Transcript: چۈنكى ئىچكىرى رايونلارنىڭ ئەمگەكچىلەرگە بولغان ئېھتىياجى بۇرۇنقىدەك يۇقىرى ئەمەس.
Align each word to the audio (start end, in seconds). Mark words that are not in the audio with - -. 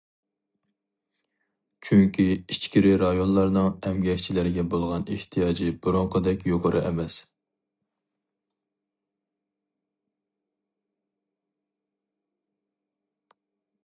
چۈنكى 1.89 2.25
ئىچكىرى 2.53 2.93
رايونلارنىڭ 3.01 3.67
ئەمگەكچىلەرگە 3.89 4.65
بولغان 4.71 5.05
ئېھتىياجى 5.15 5.69
بۇرۇنقىدەك 5.85 6.47
يۇقىرى 6.53 6.83
ئەمەس. 6.87 7.19